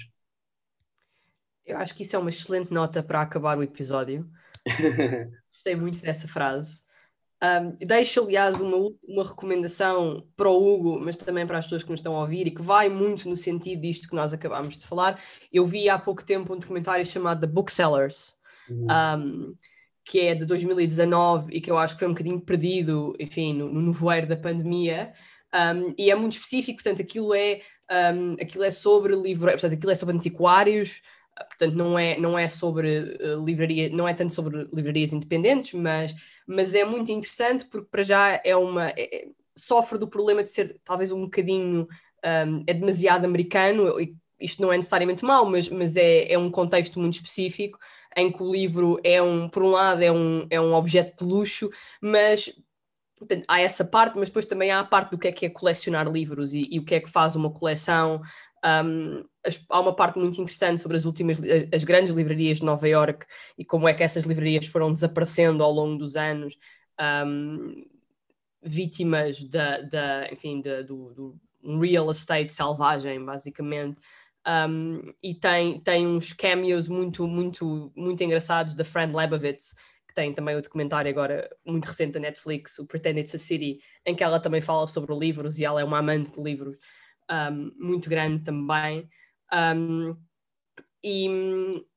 [1.65, 4.29] Eu acho que isso é uma excelente nota para acabar o episódio.
[5.51, 6.84] Gostei muito dessa frase.
[7.43, 8.77] Um, deixo, aliás, uma,
[9.07, 12.47] uma recomendação para o Hugo, mas também para as pessoas que nos estão a ouvir
[12.47, 15.21] e que vai muito no sentido disto que nós acabámos de falar.
[15.51, 18.35] Eu vi há pouco tempo um documentário chamado The Booksellers,
[18.69, 18.87] uhum.
[18.89, 19.55] um,
[20.03, 23.71] que é de 2019 e que eu acho que foi um bocadinho perdido, enfim, no,
[23.71, 25.13] no nevoeiro da pandemia.
[25.53, 27.61] Um, e é muito específico, portanto, aquilo é,
[28.41, 31.01] aquilo é sobre livro, portanto, aquilo é sobre antiquários,
[31.35, 36.15] portanto não é, não é sobre uh, livraria, não é tanto sobre livrarias independentes, mas,
[36.47, 39.27] mas é muito interessante porque para já é uma é, é
[39.57, 41.87] sofre do problema de ser talvez um bocadinho
[42.25, 43.95] um, é demasiado americano,
[44.39, 47.79] isto não é necessariamente mau, mas, mas é, é um contexto muito específico
[48.15, 51.31] em que o livro é um, por um lado, é um, é um objeto de
[51.31, 51.69] luxo,
[52.01, 52.53] mas
[53.17, 55.49] portanto, há essa parte, mas depois também há a parte do que é que é
[55.49, 58.21] colecionar livros e, e o que é que faz uma coleção,
[58.63, 59.23] um,
[59.69, 61.39] há uma parte muito interessante sobre as últimas,
[61.73, 63.25] as grandes livrarias de Nova York
[63.57, 66.57] e como é que essas livrarias foram desaparecendo ao longo dos anos,
[67.25, 67.85] um,
[68.61, 71.13] vítimas da, da enfim, da, do,
[71.61, 73.99] do, real estate selvagem, basicamente.
[74.47, 79.73] Um, e tem, tem uns cameos muito, muito, muito engraçados da Fran Lebowitz,
[80.07, 83.79] que tem também o documentário agora muito recente da Netflix, o Pretend It's a City,
[84.05, 86.77] em que ela também fala sobre livros e ela é uma amante de livros
[87.29, 89.09] um, muito grande também.
[89.53, 90.15] Um,
[91.03, 91.27] e,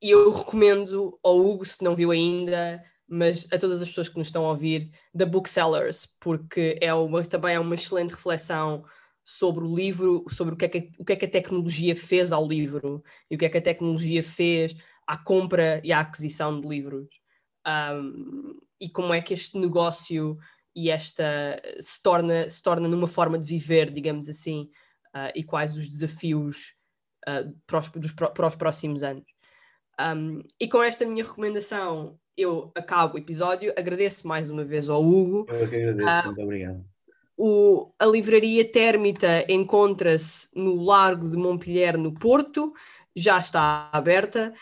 [0.02, 4.18] e, eu recomendo ao Hugo, se não viu ainda, mas a todas as pessoas que
[4.18, 8.84] nos estão a ouvir, The Booksellers, porque é uma, também é uma excelente reflexão
[9.24, 12.32] sobre o livro, sobre o que, é que, o que é que a tecnologia fez
[12.32, 14.74] ao livro e o que é que a tecnologia fez
[15.06, 17.08] à compra e à aquisição de livros.
[17.66, 20.38] Um, e como é que este negócio
[20.74, 24.70] e esta se torna, se torna numa forma de viver, digamos assim,
[25.14, 26.74] uh, e quais os desafios
[27.28, 29.24] uh, para, os, dos, para, os, próximos anos.
[30.00, 33.72] Um, e com esta minha recomendação, eu acabo o episódio.
[33.76, 35.46] Agradeço mais uma vez ao Hugo.
[35.48, 36.84] Eu é que agradeço, uh, muito obrigado.
[37.36, 42.72] O, a livraria Térmita encontra-se no Largo de Montpellier, no Porto,
[43.14, 44.52] já está aberta.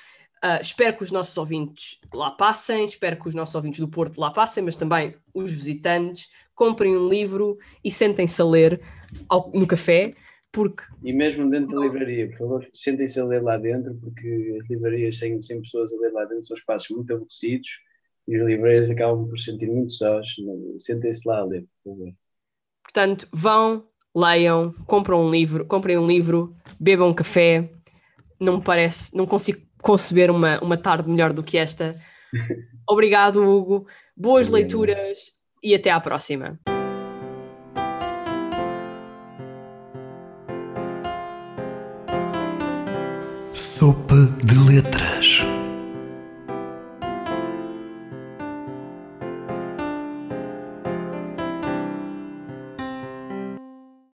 [0.45, 4.21] Uh, espero que os nossos ouvintes lá passem, espero que os nossos ouvintes do Porto
[4.21, 8.81] lá passem, mas também os visitantes comprem um livro e sentem-se a ler
[9.29, 10.15] ao, no café
[10.57, 10.85] porque...
[11.05, 15.19] E mesmo dentro da livraria, por favor, sentem-se a ler lá dentro, porque as livrarias
[15.19, 17.69] têm 100 pessoas a ler lá dentro, são espaços muito aborrecidos
[18.27, 20.27] e os livreiros acabam por se sentir muito sós.
[20.79, 22.13] Sentem-se lá a ler, por favor.
[22.83, 23.85] Portanto, vão,
[24.17, 27.71] leiam, compram um livro, comprem um livro, bebam um café.
[28.41, 32.01] Não me parece, não consigo conceber uma, uma tarde melhor do que esta.
[32.89, 33.87] Obrigado, Hugo.
[34.17, 35.33] Boas leituras
[35.63, 36.59] e até à próxima.
[43.87, 45.47] Sopa de Letras